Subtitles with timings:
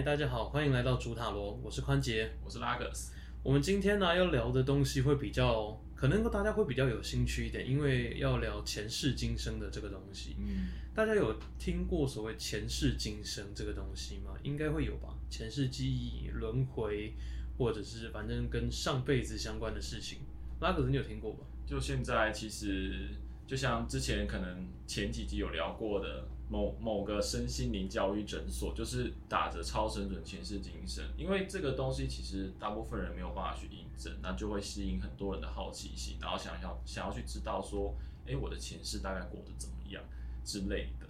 [0.00, 2.32] 嗨，大家好，欢迎来到主塔罗，我是宽杰。
[2.42, 3.12] 我是拉格斯。
[3.42, 10.36] 我们今天呢要聊的东西会比较，可能大家会比较有兴趣一点，因为要聊前世今生的这个东西。
[10.38, 14.30] 嗯，大家有听过所谓前世今生这个东西吗？
[14.42, 15.14] 应该会有吧。
[15.28, 17.12] 前世记忆、轮回，
[17.58, 20.20] 或者是反正跟上辈子相关的事情。
[20.60, 21.40] 拉格斯，你有听过吧？
[21.66, 23.10] 就现在其实
[23.50, 37.92] 就像之前可能前几集有聊过的某某个身心灵教育诊所，就是打着超神准前世今生，因为这个东西其实大部分人没有办法去印证，那就会吸引很多人的好奇心，然后想要想要去知道说，
[38.24, 40.00] 哎，我的前世大概过得怎么样
[40.44, 41.08] 之类的。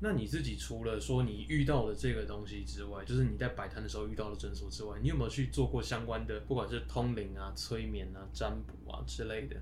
[0.00, 9.56] 那你自己除了说你遇到的这个东西之外，就是你在摆摊的时候遇到的诊所之外，你有没有去做过相关的，不管是通灵啊、催眠啊、占卜啊之类的？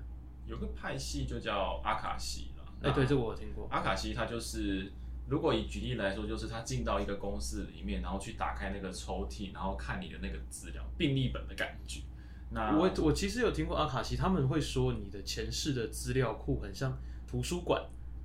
[0.49, 2.63] 有个派系就叫阿卡西了。
[2.81, 3.67] 哎、对，这个我有听过。
[3.69, 4.91] 阿卡西它就是，
[5.27, 12.01] 如果以举例来说，就是他进到一个公司里面，然后去打开那个抽屉，然后看你的那个资料，病历本的感觉。
[12.51, 16.97] 那我我其实有听过阿卡西，他们会说你的前世的资料库很像
[17.27, 17.79] 图书馆，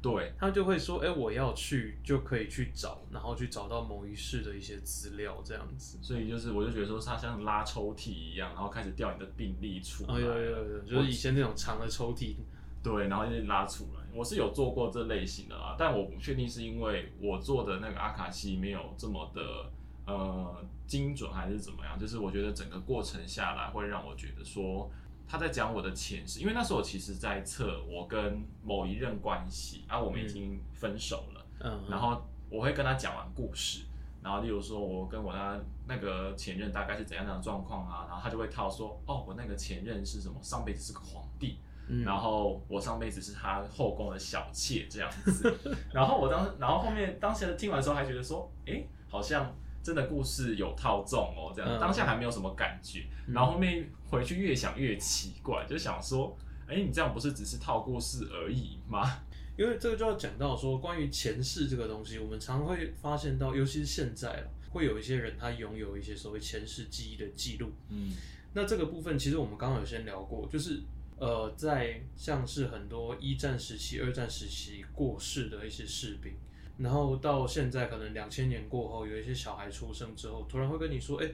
[0.04, 5.96] 对他就会说，哎、我要去就可以去找，然后去找到某一世的一些资料这样子。
[6.02, 12.36] 所以就是，我就觉得说，他像拉抽屉一样，然后开始调你的病历出来，有有有，就是以前那种长的抽屉，
[12.82, 14.04] 对，然后就拉出来。
[14.12, 19.70] 我是有做过这类型的啦，但我不确定是因为我做的那个阿卡西没有这么的
[20.04, 21.98] 呃精准，还是怎么样。
[21.98, 24.90] 就是我觉得整个过程下来，会让我觉得说
[25.26, 33.84] 他在讲我的前世，因为那时候我其实在测我跟某一任关系啊，我们已经分手了，嗯，然后我会跟他讲完故事。
[34.22, 38.06] 然后，例如说，我跟我那那个前任大概是怎样的状况啊？
[38.08, 40.34] 然后他就会套说，哦，我那个前任是什么？
[40.40, 45.54] 上辈子是个皇帝，嗯然后我上辈子是他后宫的小妾这样子，
[45.92, 49.54] 然后我当，然后后面当时听完之后还觉得说，诶，好像
[49.84, 56.36] 真的故事有套中哦，这样嗯当下还没有什么感觉，然后后面回去越想越奇怪，就想说，
[56.66, 59.20] 诶，你这样不是只是套故事而已吗？
[59.58, 67.70] 因为这个就要讲到说，关于前世这个东西，我们常会发现到，尤其是现在了，会有一些人他拥有一些所谓前世记忆的记录。
[67.90, 68.12] 嗯
[68.54, 70.80] 那这个部分其实我们刚刚有先聊过，就是
[71.18, 76.32] 呃，在像是很多一战时期、二战时期过世的一些士兵，
[76.78, 81.30] 然后到现在可能两千年过后，有一些小孩出生之后，突然会跟你说，哎、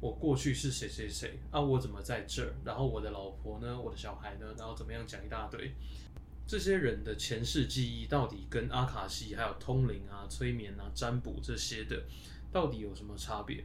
[0.00, 2.54] 我过去是谁谁谁啊，我怎么在这儿？
[2.64, 3.80] 然后我的老婆呢？
[3.80, 4.46] 我的小孩呢？
[4.56, 5.72] 然后怎么样讲一大堆。
[6.46, 12.04] 这些人的前世记忆到底跟阿卡西、还有通灵啊、催眠啊、占卜这些的，
[12.52, 13.64] 到底有什么差别？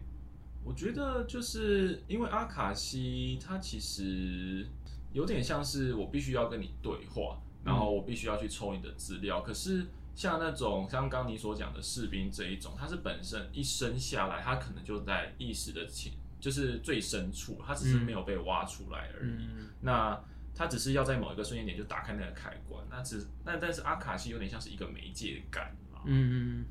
[0.64, 4.66] 我觉得就是因为阿卡西，它其实
[5.12, 9.42] 有点像是我必须要跟你对话，然后我必须要去抽你的资料。
[9.42, 9.86] 可是
[10.19, 19.30] 像那种像刚你所讲的士兵这一种，他是本身一生下来，他可能就在意识的前，就是最深处，他只是没有被挖出来而已。
[19.30, 20.22] 嗯那
[20.53, 26.02] 他只是要在某一个瞬间点就打开那个开关，那只那但是阿卡西有点像是一个媒介感嘛。
[26.03, 26.66] 嗯，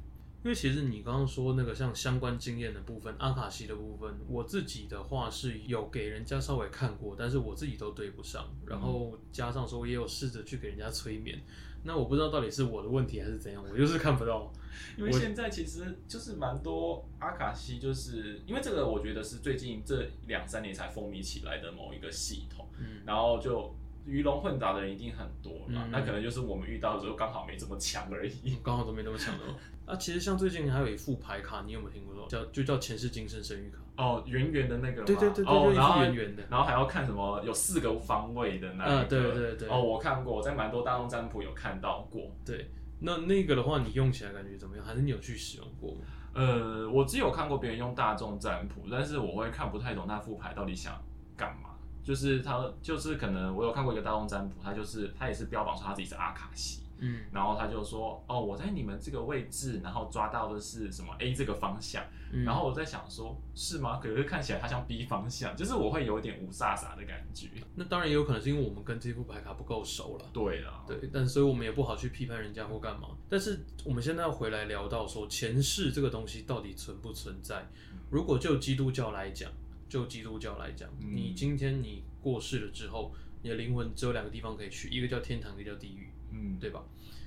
[0.44, 11.40] 因为其实你刚刚说那个像相关经验的部分，阿卡西的部分，我自己的话是有给人家稍微看过，但是我自己都对不上，然后加上说也有试着去给人家催眠，
[11.82, 14.52] 那我不知道到底是我的问题还是怎样，我就是看不到。
[14.96, 23.02] 因为现在其实就是蛮多阿卡西，就是因为这个，我觉得是最近这两三年才风靡起来的某一个系统，嗯。
[23.04, 23.74] 然后就
[24.08, 28.56] 鱼龙混杂的人一定很多嘛，嗯那可能就是我们遇到的时候刚好没这么强而已。
[28.62, 29.54] 刚好都没那么强的哦。
[29.86, 32.26] 啊，其实像最近还有一副牌卡，你有没有听过？
[32.28, 33.78] 叫就叫前世今生生育卡。
[33.96, 42.30] 哦，圆圆的那个嘛，对对对对哦，然后圆圆的然后还要看什么有四个方位的那一个，嗯对对对哦，我看过，我在蛮多大众占卜有看到过。
[42.44, 42.70] 对，
[43.00, 44.84] 那那个的话，你用起来感觉怎么样？
[44.84, 46.00] 还是你有去使用过吗？
[46.34, 50.94] 呃，我只有看过别人用大众占卜，但是我会看不太懂那副牌到底想
[51.36, 51.70] 干嘛。
[52.08, 62.02] 就是他，就是可能我有看过一个大众占卜，他就是他也是标榜说他自己是阿卡西，嗯然后他就说，哦，我在你们这个位置，然后抓到的是什么 A 这个方向，
[62.32, 64.00] 嗯然后我在想说，是吗？
[64.02, 67.48] 可是看起来它像 B 方向，就是我会有一点无飒飒的感觉。
[67.74, 70.24] 那当然也有可能是因为我们跟这副牌卡不够熟了。
[70.32, 73.08] 对啊，对，但所以我们也不好去批判人家或干嘛。
[73.28, 77.68] 但是我们现在要回来聊到说前世这个东西到底存不存在？
[78.10, 79.52] 如果就基督教来讲，
[79.88, 86.84] 就基督教来讲，嗯你今天你过世了之后，你的灵魂只有两个地方可以去，一个叫天堂，一个叫地狱，嗯，对吧？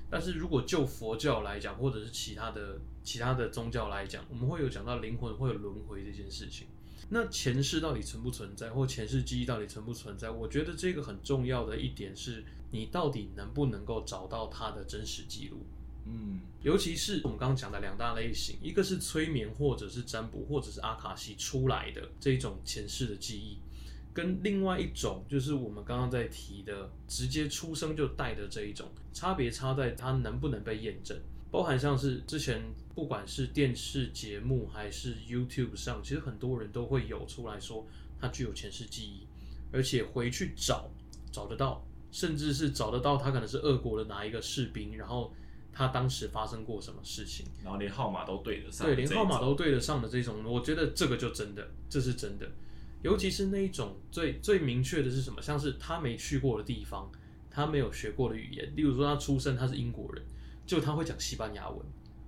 [0.09, 6.67] 但是如果就佛教来讲，或者是其他的其他的宗教来讲，我们会有讲到灵魂会有轮回这件事情。
[7.09, 10.29] 那前世到底存不存在，或前世记忆到底存不存在？
[10.29, 15.65] 我觉得这个很重要的一点是，你到底能不能够找到它的真实记录。
[16.05, 23.57] 嗯，尤其是我们刚刚讲的两大类型，一个是催眠或者是占卜或者是阿卡西出来的这一种前世的记忆，
[24.13, 31.17] 跟另外一种就是我们刚刚在提的直接出生就带的这一种，差别差在它能不能被验证。
[31.51, 32.61] 包含像是之前
[32.95, 37.85] 不管是电视节目还是 YouTube 上，其实很多人都会有出来说
[38.19, 39.27] 他具有前世记忆，
[39.71, 40.89] 而且回去找
[41.29, 45.33] 找得到，甚至是找得到他可能是俄国的哪一个士兵，然后
[45.73, 52.49] 他当时发生过什么事情，然后连号码都对得上，对，连号码都对得上的这种，我觉得这个就真的，这是真的。
[53.01, 57.11] 尤其是那一种最最明确的是什么，像是他没去过的地方，
[57.49, 60.23] 他没有学过的语言，例如说他出生他是英国人。
[60.63, 61.79] 就他会讲西班牙文，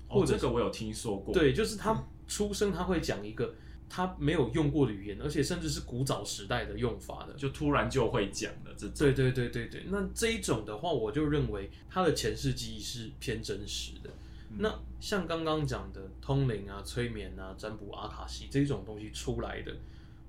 [0.10, 1.34] 或者这个我有听说过。
[1.34, 3.54] 对，就是他出生他会讲一个
[3.96, 8.88] 他没有用过的语言，而且甚至是古早时代的用法的，就突然就会讲的这。
[8.90, 14.10] 对对对对对，那这一种的话，我就认为他的前世记忆是偏真实的。
[14.58, 19.72] 那像刚刚讲的通灵啊、催眠啊、占卜、阿卡西这种东西出来的，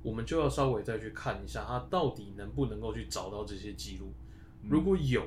[0.03, 4.13] 我们就要稍微再去看一下，他到底能不能够去找到这些记录。
[4.69, 5.27] 如果有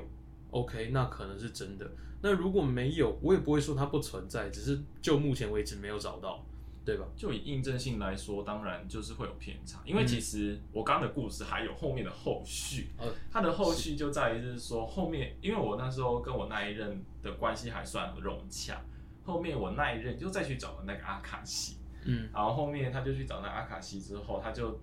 [0.52, 1.90] ，OK，那可能是真的。
[2.22, 6.46] 那如果没有，我也不会说它不存在，只是就目前为止没有找到，
[6.88, 7.04] 对吧？
[7.14, 18.80] 就以印证性来说，当然就是会有偏差，因为其实我刚刚的故事还有后面的后续，呃，它的后续就在于就是说后面，因为我那时候跟我那一任的关系还算融洽，
[19.22, 21.76] 后面我那一任就再去找了那个阿卡西，
[22.06, 24.80] 嗯，然后后面他就去找那阿卡西之后，他就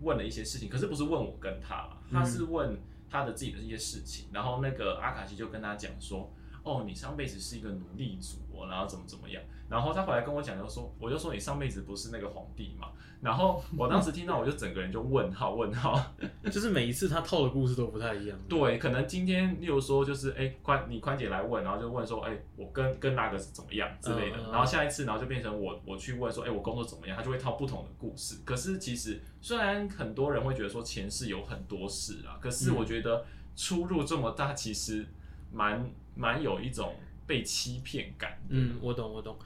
[0.00, 2.76] 问了一些事情，可是不是问我跟他，他是问
[3.08, 6.28] 他的自己的一些事情，然后那个阿卡西就跟他讲说。
[6.66, 9.40] 哦，你上辈子是一个奴隶主，然后怎么怎么样？
[9.68, 12.88] 然后他回来跟我讲，就说，我就说你上辈子不是那个皇帝嘛？
[13.20, 16.00] 然后我当时听到，我就整个人就问号问号，
[16.50, 18.38] 就是每一次他套的故事都不太一样。
[18.48, 24.36] 对，可能今天例如说就是，哎，宽你宽姐来问，然后就问说，哎，我跟跟那个是怎么样之类的。
[24.50, 27.16] 然后下一次，然后就变成我我去问说，哎，我工作怎么样？
[27.16, 28.40] 他就会套不同的故事。
[28.44, 33.24] 可是其实虽然很多人会觉得说前世有很多事啊，可是我觉得
[33.56, 35.06] 出入这么大，其实
[35.52, 35.88] 蛮。
[36.16, 36.96] 蛮有一种
[37.26, 38.42] 被欺骗感。
[38.48, 39.38] 嗯，我懂，我懂。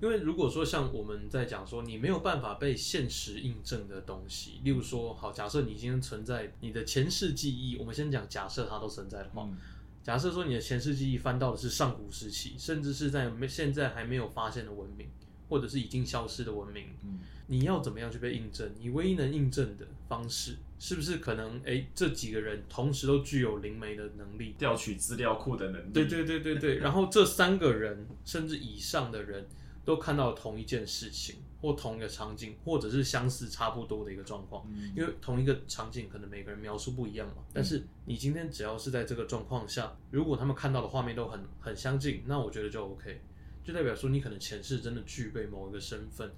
[0.00, 9.48] 因为如果说像我们在讲说，你没有办法被现实印证的东西，例如说，好，假设你今天存在你的前世记忆，我们先讲假设它都存在的话，
[10.02, 15.08] 假设说你的前世记忆翻到的是上古时期，甚至是在没现在还没有发现的文明。
[15.50, 16.88] 或者是已经消失的文明，
[17.48, 18.70] 你要怎么样去被印证？
[18.78, 21.60] 你唯一能印证的方式，是不是可能？
[21.64, 25.92] 哎，这几个人同时都具有灵媒的能力，调取资料库的能力。
[25.92, 26.78] 对对对对对。
[26.84, 29.46] 然后这三个人甚至以上的人
[29.84, 34.70] 都看到同一件事情，或同一个场景，或者是相似差不多的一个状况。
[34.94, 37.42] 因为同一个场景，可能每个人描述不一样嘛。
[37.54, 43.22] 但是你今天只要是在这个状况下，如果他们看到的画面都很很相近，那我觉得就 OK。
[43.64, 46.30] 就代表说你可能前世真的具备某一个身份，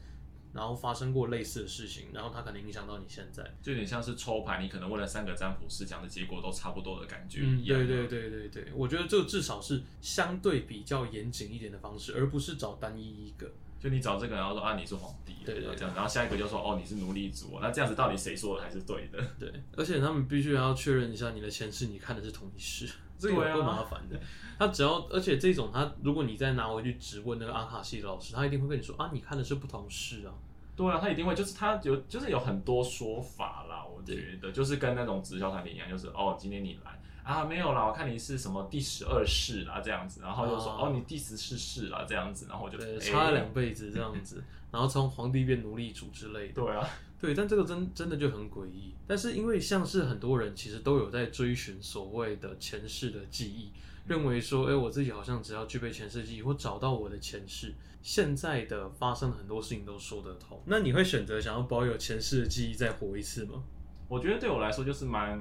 [0.52, 7.78] 然后发生过类似的事情，然后它可能影响到你现在，就有点像是抽牌，你可能问了三个占卜师讲的结果都差不多的感觉一样。
[7.78, 13.50] 对对对对对，我觉得这至少是相对比较严谨一点的方式，而不是找单一一个。
[13.78, 19.18] 就你找这个，然后说啊你是皇帝，对对这样，然后下一个就说哦你是奴隶主，那这样子到底谁说的还是对的？
[19.38, 22.86] 对，而且他们必须要确认一下你的前世，你看的是同一世，
[23.20, 24.18] 这个够麻烦的。
[24.58, 30.34] 他只要，而且这种他，如果你再拿回去质问那个阿卡西的老师，他一定会跟你说啊，你看的是不同事啊。
[30.76, 33.84] 对啊，他一定会，就是他有，就是有很多说法啦。
[33.84, 46.54] 我觉得就是跟那种直销团体一样，就是哦，今天你来啊，没有啦，我看你是什么第十二世啦这样子，然后又说哦，你第十四世啦这样子，然后我就差了两辈子这样子，然后从皇帝变奴隶主之类的。
[46.54, 46.88] 对啊，
[47.20, 48.94] 对，但这个真真的就很诡异。
[49.06, 53.72] 但是因为像是很多人其实都有在追寻所谓的前世的记忆。
[54.06, 57.72] 认为说，哎，我自己好像只要具备前世记忆，或找到我的前世，
[58.02, 60.60] 现在的发生很多事情都说得通。
[60.64, 63.62] 那你会选择想要保有前世的记忆再活一次吗？
[64.08, 65.38] 我觉得对我来说就是蛮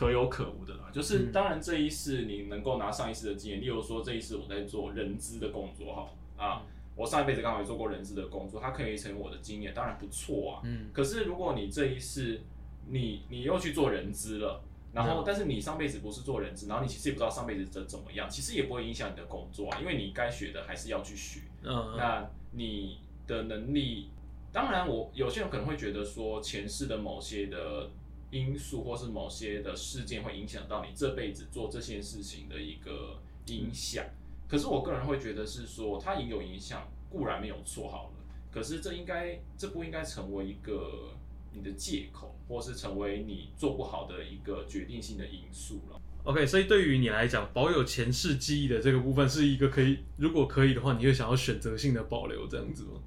[0.00, 0.88] 可有可无的啦。
[0.90, 6.08] 就是当然这一世你能够拿上一世的经验，例如说这一世我在做人资的工作，哈
[6.42, 6.62] 啊，
[6.96, 10.62] 我上一辈子刚好也做过人资的工作，它可以成为我的经验，当然不错啊。
[10.64, 10.88] 嗯。
[10.92, 12.40] 可是如果你这一世
[12.88, 14.62] 你你又去做人资了。
[14.92, 21.42] 然后，但是你上辈子不是做人资，然后你其实也不知道上辈子怎怎么样，其实也不会影响你的工作啊，因为你该学的还是要去学。
[21.62, 24.08] 嗯，那你的能力，
[24.50, 27.88] 当然我有些人可能会觉得说前世的某些的
[28.30, 34.04] 因素，或是某些的事件会影响到你这辈子做这件事情的一个影响。
[34.48, 41.14] 可是我个人会觉得是说，它也有影响，固然没有错好了，可是这应该，这不应该成为一个。
[41.52, 46.00] 你的借口，或是成为你做不好的一个决定性的因素了。
[46.22, 53.00] OK，所以对于你来讲，保有前世记忆的这个部分是一个可以，如果可以的话，你会想要选择性的保留这样子吗？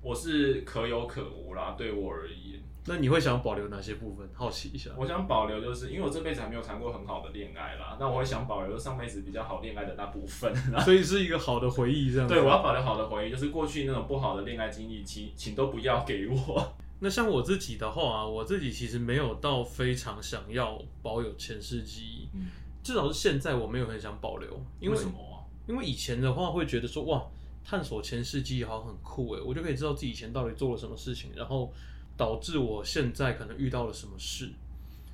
[0.00, 2.58] 我是可有可无啦，对我而言。
[2.86, 4.26] 那你会想保留哪些部分？
[4.32, 4.90] 好奇一下。
[4.96, 10.54] 我想保留，就是因为我这辈子还没有谈过很好的恋爱啦，那我会想保留上辈子比较好恋爱的那部分。
[10.82, 12.26] 所以是一个好的回忆，这样。
[12.26, 16.72] 对，我要保留好的回忆，就是过去那种不好的恋爱经历，请请都不要给我。
[17.00, 22.46] 那像我自己的话啊，我自己其实没有到非常想要保有前世记忆，嗯，
[22.82, 24.48] 至少是现在我没有很想保留。
[24.80, 25.12] 因为什么？
[25.66, 27.22] 因为以前的话会觉得说，哇，
[27.62, 31.70] 探索前世记忆好像很酷诶，我就可以知道自己以前到底做了什么事情，然后。
[32.16, 34.50] 导致我现在可能遇到了什么事，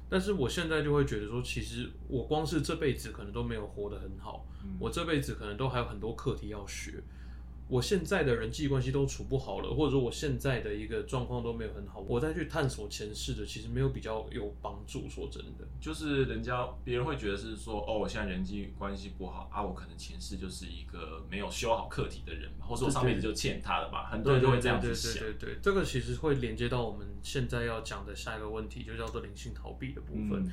[0.08, 4.44] 但是我现在就会觉得说，其实我光是这辈子可能都没有活得很好，
[4.78, 7.02] 我这辈子可能都还有很多课题要学。
[7.68, 15.08] 我现在的人际关系都处不好了，或者说我现在的一个状况都没有很好，我再去探索前世的，其实没有比较有帮助。
[15.10, 24.08] 说真的，就是人家别人会觉得是说，哦，我现在人际关系不好啊，我可能前世就是一个没有修好课题的人，或者我上辈子就欠他的吧。
[24.12, 25.14] 很多人就会这样子想。
[25.14, 30.48] 对对对，这个其实会连接到我们现在要讲的下一个问题，就叫做灵性逃避的部分。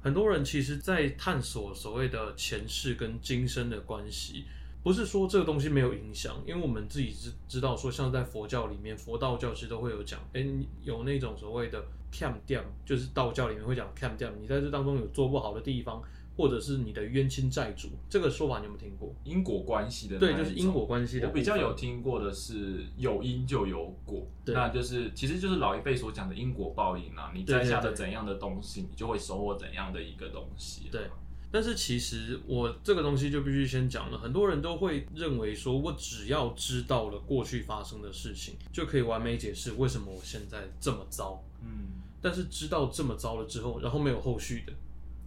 [0.00, 4.46] 很多人其实，在探索所谓的前世跟今生的关系。
[4.86, 10.46] 不是说这个东西没有影响，因为我们自己知知道说，像在佛教里面，佛道教其实都会有讲，哎，
[10.80, 16.00] 有那种所谓的 cam down，就是道教里面会讲 cam down，你在这当中有做不好的地方，
[16.36, 19.12] 或者是你的冤亲债主，这个说法你有没有听过？
[19.24, 21.26] 因果关系的，对，就是因果关系的。
[21.26, 30.88] 我比较有听过的是有因就有果，那就是其实就是老一辈所讲的因果报应啊，你栽下的怎样的东西，你就会收获怎样的一个东西。
[30.92, 31.10] 对。
[31.56, 41.42] 但是其实我这个东西就必须先讲了，很多人都会认为说，我只要知道了过去发生的事情，就可以完美解释为什么我现在这么糟。
[41.62, 44.72] 嗯，但是知道这么糟了之后，然后没有后续的，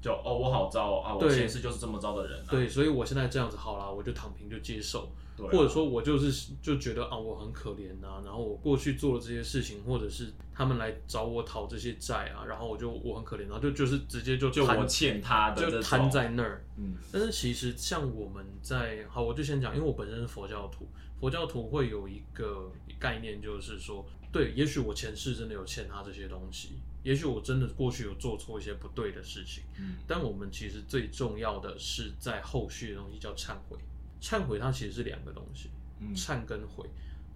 [0.01, 2.43] 就哦，我好糟啊，我前世就是这么糟的人。
[2.49, 5.09] 对，所以我现在这样子好了，我就躺平就接受。
[5.37, 16.61] 或者说，我就是就觉得啊，我很可怜呐，然后我过去做了这些事情，或者是他们来找我讨这些债啊，然后我就我很可怜，然后就就是直接就就我欠他的，就摊在那儿。
[16.75, 20.85] 嗯，但是其实像我们在好，我就先讲，因为我本身是佛教徒，
[21.21, 33.77] 佛教徒会有一个概念，就是说，对，也许我前世真的有欠他这些东西，也许我真的过去有做错一些不对的事情，嗯，但我们其实最重要的是在后续的东西叫忏悔。
[34.21, 35.69] 忏悔它其实是两个东西，
[36.15, 36.88] 忏跟悔。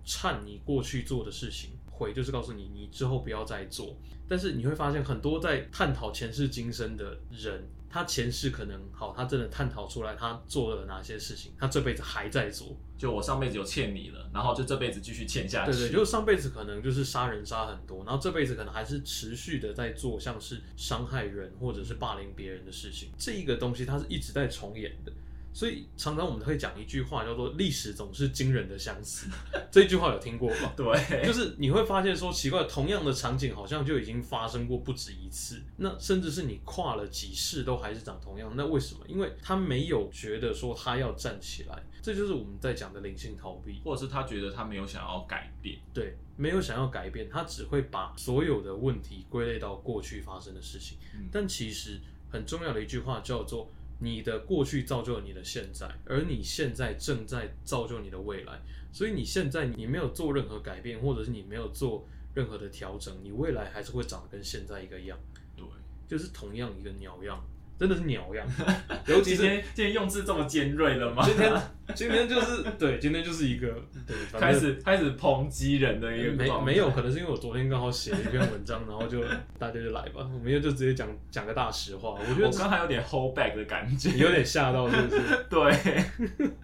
[0.06, 3.96] 忏你过去做的事情，悔就是告诉你你之后不要再做。
[4.28, 12.76] 但是你会发现很多在探讨前世今生的人，他前世可能好，他真的探讨出来他做了哪些事情，他这辈子还在做。
[12.98, 15.72] 就我上辈子有欠你了，然后就这辈子继续欠下去。
[15.72, 23.10] 对对，就上辈子可能就是杀人杀很多，然后这辈子可能还是持续的在做像是伤害人或者是霸凌别人的事情。
[23.16, 25.12] 这一个东西它是一直在重演的。
[25.54, 29.28] 所以常常我们会讲一句话，叫做“历史总是惊人的相似”。
[29.72, 30.74] 这句话有听过吗？
[30.76, 35.62] 对，就是你会发现说，奇怪，同样的场景好像就已经发生过不止一次。
[35.78, 39.02] 那甚至是你跨了几世都还是长同样，那为什么？
[39.08, 45.78] 因为他没有觉得说他要站起来，这就是我们在讲的灵性逃避，或者是他觉得他没有想要改变。
[45.94, 50.98] 对，没有想要改变，他只会把所有的问题归类到过去发生的事情。
[51.32, 53.72] 但其实很重要的一句话叫做。
[54.00, 58.62] 你的过去造就了你的现在，而你现在正在造就你的未来。
[58.92, 65.18] 所以你现在你没有做任何改变，或者是你没有做任何的调整，你未来还是会长得跟现在一个样。
[65.56, 65.66] 对，
[66.08, 67.44] 就是同样一个鸟样。
[67.77, 68.48] 真的是鸟样，
[69.08, 71.24] 尤其今天今天用字这么尖锐了吗？
[71.25, 71.53] 今天
[71.96, 73.68] 今天就是对，今天就是一个
[74.08, 79.22] 对，开始开始抨击人的一个没没有，可能是因为我昨天刚好写了一篇文章，然后就
[79.60, 82.12] 大家就来吧，我们就直接讲讲个大实话。
[82.12, 85.22] 我觉得我刚才有点 hold back 的感觉，有点吓到，是不是？
[85.50, 86.56] 对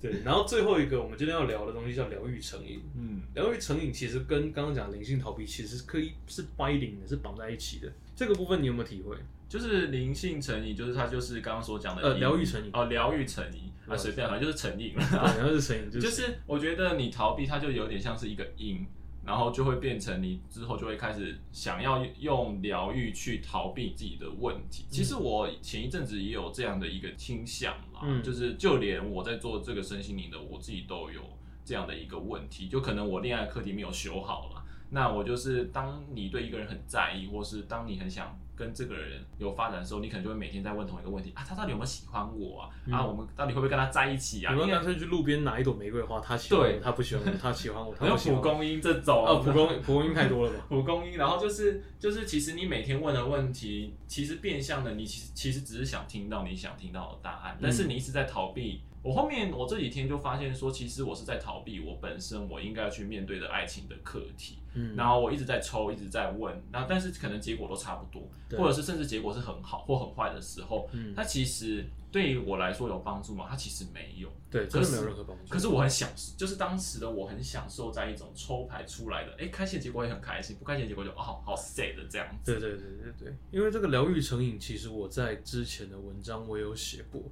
[0.00, 0.22] 对。
[0.24, 2.80] 然后最后一个我们今天要聊的东西叫疗愈成瘾。
[2.96, 7.92] 嗯，疗愈成瘾其实跟刚刚讲灵性逃避其实可以是 binding 的，是绑在一起的。
[8.16, 9.16] 这个部分你有没有体会？
[9.48, 18.84] 就是灵性成瘾，就是它就是刚刚所讲的呃疗愈成瘾哦，疗愈成瘾啊，随便反正就是成瘾了，然后是成瘾，就是我觉得你逃避它就有点像是一个因，
[19.24, 24.84] 然后就会变成你之后就会开始想要用疗愈去逃避自己的问题。
[24.90, 31.22] 其实我前一阵子也有这样的一个倾向嘛，就是就连我在做这个身心灵的，我自己都有
[31.64, 38.38] 这样的一个问题，就可能我恋爱课题没有修好了，那我就是当你对一个人很在意，或是当你很想。
[38.58, 42.70] 跟这个人有发展的时候，你可能就会每天在问同一个问题啊，他到底有没有喜欢我啊？
[42.86, 44.52] 嗯啊，我们到底会不会跟他在一起啊？
[44.52, 46.18] 有没因为有干脆去路边拿一朵玫瑰花？
[46.20, 48.42] 他喜欢对我，他不喜欢我，他喜欢我， 他还有不喜欢我。
[48.42, 50.66] 蒲公英这种啊，蒲公蒲公英太多了吧？
[50.68, 58.80] 蒲公英，然后就是就是，其实你每天问的问题，其实变相的，你其实其实只是想听到你想听到的答案，但是你一直在逃避。
[59.02, 64.58] 我后面我这几天就发现说，其实我是在逃避我本身我应该要去面对的爱情的课题。
[64.74, 73.46] 嗯，然后我一直在抽，一直在问，然后但是可能结果都差不多，对或者是甚至结果是很好或很坏的时候，嗯，它其实对于我来说有帮助吗？
[73.48, 74.28] 它其实没有。
[74.50, 75.42] 对，真的没有任何帮助。
[75.48, 82.52] 可是我很享受，就是当时的我很享受在一种抽牌出来的，哎，开心的结果也很开心，不开心的结果就哦好 sad 的这样子。
[82.52, 87.22] 对对对对对，因为这个疗愈成瘾，其实我在之前的文章我有写过，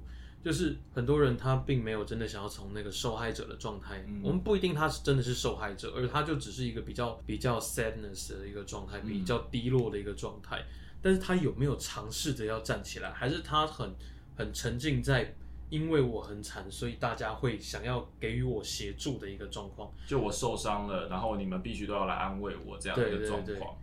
[0.47, 10.63] 就是很多人他并没有真的想要从那个受害者的状态，嗯我们不一定他是真的是受害者，而他就只是一个比较比较 sadness 的一个状态，嗯比较低落的一个状态，
[11.01, 13.93] 但是他有没有尝试着要站起来，还是他很
[14.37, 15.35] 很沉浸在。
[15.69, 19.91] 因为我很惨，所以大家会想要给予我协助的一个状况。
[20.07, 23.77] 就我受伤了，然后你们必须都要来安慰我这样的一个对对对状况。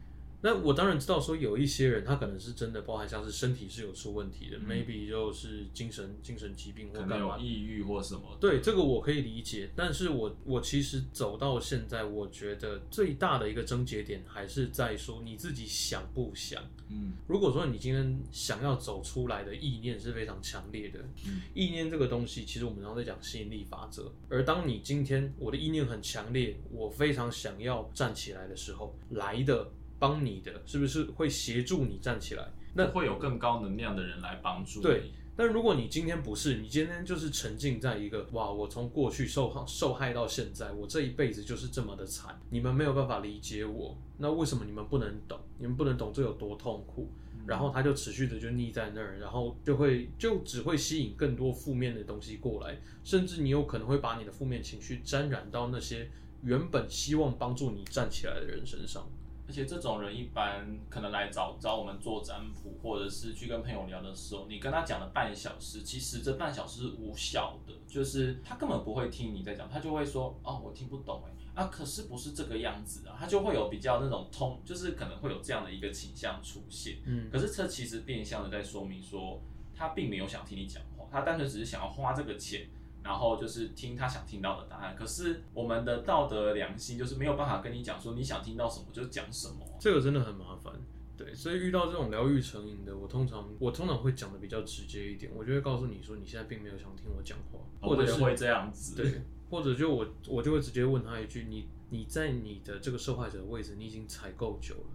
[0.45, 7.39] 那我当然知道说有一些人他可能是真的包含像是身体是有出问题的、嗯 m a y b e 就是精神精神疾病或干嘛。
[7.39, 8.37] 有抑郁或什么。
[8.39, 16.63] 对这个我可以理解，但是我我其实走到现在，我觉得最大的一个症结点还是在说你自己想不想。
[16.91, 24.13] 嗯如果说你今天想要走出来的意念是非常强烈的，嗯意念这个东西，其实我们常常在讲吸引力法则。
[24.29, 32.53] 而当你今天我的意念很强烈，我非常想要站起来的时候，来的帮你的，是不是会协助你站起来？
[32.75, 34.83] 那那会有更高能量的人来帮助你。
[34.83, 35.03] 对
[35.37, 45.39] 但如果你今天不是，你今天就是沉浸在一个哇，我从过去受受害到现在，我这一辈子就是这么的惨，你们没有办法理解我，那为什么你们不能懂？
[45.59, 47.09] 你们不能懂这有多痛苦？
[47.47, 56.09] 然后他就持续的就腻在那儿，然后就会就只会吸引更多负面的东西过来，甚至你有可能会把你的负面情绪沾染到那些
[56.43, 59.05] 原本希望帮助你站起来的人身上。
[59.47, 76.97] 而且这种人一般可能来找找我们做占卜，或者是去跟朋友聊的时候，你跟他讲了半小时，其实这半小时是无效的，就是他根本不会听你在讲，他就会说哦，我听不懂哎，啊，可是不是这个样子啊，他就会有比较那种通，就是可能会有这样的一个倾向出现。
[77.05, 79.41] 嗯，可是这其实变相的在说明说，
[79.75, 82.67] 他并没有想听你讲话，他单纯只是想要花这个钱，
[83.05, 84.97] 然后就是听他想听到的答案。
[84.97, 89.59] 可是我们的道德良心就是没有办法跟你讲说你想听到什么就讲什么。
[89.79, 90.73] 这个真的很麻烦。
[91.17, 98.97] 对，所以遇到这种疗愈成瘾的，我通常我通常会讲的比较直接一点，我就会告诉你说，你现在并没有想听我讲话，或者是会这样子。
[98.97, 104.91] 对，或者就我我就会直接问他一句：你你在你的这个受害者的位置，你已经踩够久了，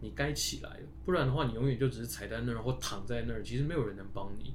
[0.00, 4.54] 你该起来了，不然的话，你永远就只是踩在那儿或躺在那儿，其实没有人能帮你。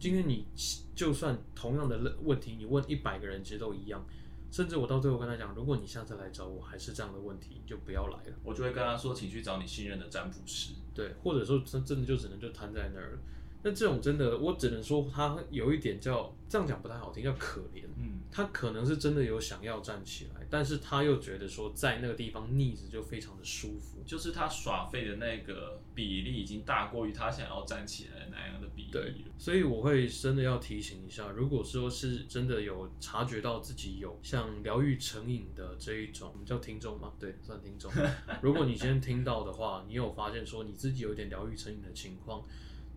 [0.00, 0.46] 今天你
[0.94, 4.02] 就算同样的问题，你问一百个人，其实都一样。
[4.50, 8.36] 甚至我到最后跟他讲，如果你下次来找我还是这样的问题，你就不要来了。
[8.42, 10.72] 我就会跟他说，请去找你信任的占卜师。
[10.94, 13.18] 对，或者说真真的就只能就瘫在那儿了。
[13.62, 17.84] 那这种真的，我只能说他有一点叫这样讲不太好听，叫可怜。
[17.96, 24.02] 嗯，他可能是真的有想要站起来，但是他又觉得说在那个地方腻着就非常的舒服。
[24.06, 37.12] 就是他耍废的那个比例已经大过于他想要站起来那样的比例对了。，所以我会真的要提醒一下，如果说是真的有察觉到自己有像疗愈成瘾的这一种，我们叫听众吗？
[37.20, 37.92] 对，算听众。
[38.42, 42.42] 如果你今天听到的话，你有发现说你自己有点疗愈成瘾的情况，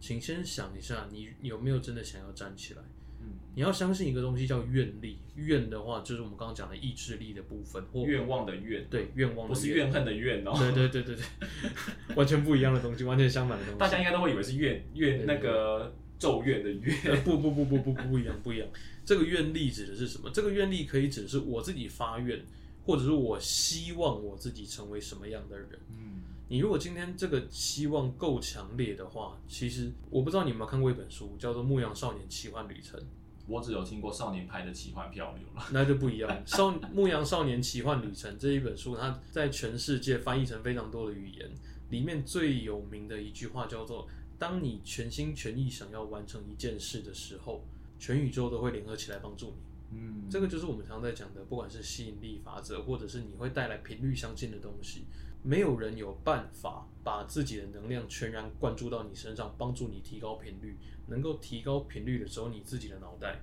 [0.03, 2.81] 请先想一下，你有没有真的想要站起来？
[3.21, 10.51] 嗯，你要相信一个东西叫愿力，愿的话就是我们刚刚讲的意志力的部分，或愿望的愿，对愿望的不是怨恨的怨哦。
[10.59, 11.23] 对对对对对，
[12.17, 13.79] 完全不一样的东西，完全相反的东西。
[13.79, 16.97] 大家应该都会以为是怨怨那个咒怨的怨。
[17.05, 18.67] 呃不不不不不不一样不一样。
[19.05, 20.29] 这个愿力指的是什么？
[20.31, 22.45] 这个愿力可以指的是我自己发愿，
[22.85, 25.69] 或者是我希望我自己成为什么样的人。
[25.91, 32.99] 嗯，你如果今天这个希望够强烈的话，其实我不知道你有没有看过一本书，叫做《牧羊少年奇幻旅程》。
[33.47, 35.65] 我只有听过少年派的奇幻漂流了。
[35.71, 36.29] 那就不一样。
[36.45, 41.49] 少《牧羊少年奇幻旅程》这一本书，它在全世界翻译成非常多的语言，
[41.89, 47.65] 里面最有名的一句话叫做：“当你全心全意想要完成一件事的时候，
[47.97, 55.05] 全宇宙都会联合起来帮助你。”嗯，这个就是我们常在讲的，不管是吸引力法则，或者是你会带来频率相近的东西，
[55.43, 60.77] 没有人有办法把自己的能量全然灌注到你身上，帮助你提高频率。
[61.07, 63.37] 能够提高频率的只有你自己的脑袋。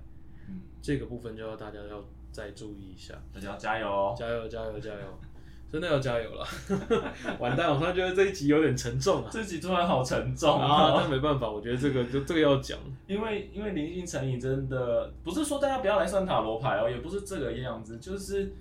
[0.49, 4.15] 嗯，这个部分就要大家要再注意一下，大家要加油哦！
[4.17, 5.19] 加油加油加油！
[5.71, 6.45] 真的要加油了。
[7.39, 9.29] 完蛋，我突然觉得这一集有点沉重啊。
[9.31, 18.51] 这集突然好沉重啊，但没办法，我觉得这个就这个要讲，因为因为灵性成瘾真的不是说大家不要来算塔罗牌哦，也不是这个样子，就是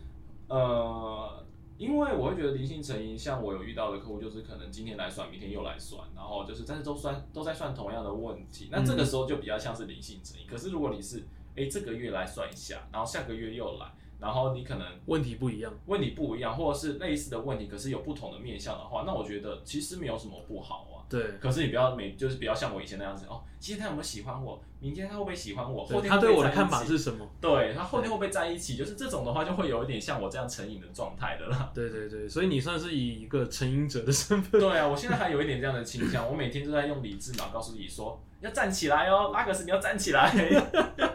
[0.46, 1.44] 呃，
[1.80, 10.46] 因为我会觉得灵性成因，像我有遇到的客户，就是可能今天来算，明天又来算，然后就是但是都算都在算同样的问题，那这个时候就比较像是灵性成因。
[10.46, 11.24] 可是如果你是
[11.56, 13.86] 哎这个月来算一下，然后下个月又来。
[14.20, 20.89] 然后你可能问题不一样，问题不一样，或者是类似的问题，可是有不同的面向的话，那我觉得其实没有什么不好啊。
[21.10, 21.22] 对。
[21.40, 24.62] 可是你不要每就是不要像我以前那样子哦，今天他有没有喜欢我？
[24.78, 25.84] 明天他会不会喜欢我？
[25.84, 27.28] 后天他对我的看法是什么？
[27.40, 28.76] 对他后天会不会在一起？
[28.76, 31.70] 就是这种的话，就会有一点像我这样成瘾的状态的啦。
[31.74, 34.58] 对对对，所以你算是以一个成瘾者的身份。
[34.58, 40.32] 对啊，我现在还有一点这样的倾向，我每天都在用理智脑告诉自己说要站起来哦，拉克斯你要站起来。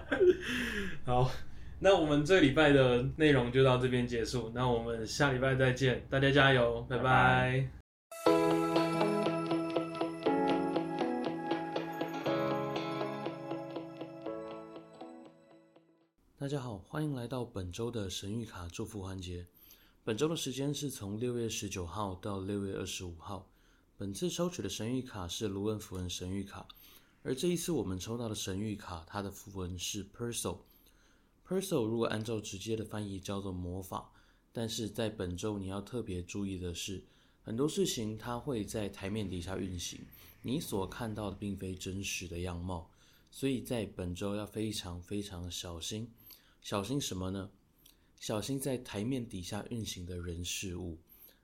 [1.06, 1.32] 好。
[1.78, 7.85] 那我们这礼拜的内容就到这边结束，那我们下礼拜再见，大家加油，拜拜。
[16.46, 19.48] 大家好，欢迎来到本周的神谕卡祝福环节。
[20.04, 23.50] 本周的时间是从六月十九号到六月二十五号。
[23.98, 26.68] 本次抽取的神谕卡是卢恩符文神谕卡，
[27.24, 30.60] 而这一次我们抽到的神谕卡，它的符文是 Perso。
[31.48, 34.12] Perso 如果按照直接的翻译叫做魔法，
[34.54, 37.04] 但是在本周你要特别注意的是，
[37.42, 40.00] 很多事情它会在台面底下运行，
[40.44, 42.92] 你所看到的并非真实的样貌，
[43.32, 46.08] 所以在本周要非常非常小心。
[46.66, 47.52] 小心什么呢？
[48.20, 50.98] 小心在台面底下运行的人事物，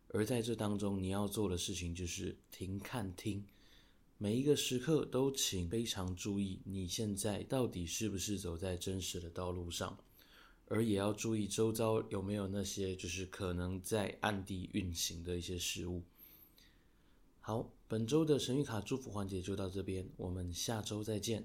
[0.08, 3.46] 而在这当中你要做的事情就是停看听。
[4.18, 9.96] 每一个时刻都请非常注意，你现在到底是不是走在真实的道路上，
[10.66, 16.02] 而也要注意周遭有没有那些就是可能在暗地运行的一些事物。
[17.42, 21.40] 好，本周的神谕卡祝福环节就到这边，我们下周再见。